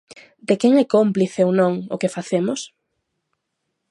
De 0.47 0.55
quen 0.61 0.73
é 0.83 0.85
cómplice 0.95 1.41
ou 1.47 1.51
non 1.59 1.73
o 1.93 1.99
que 2.01 2.13
facemos? 2.15 2.59